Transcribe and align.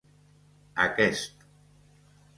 Aquest 0.85 1.21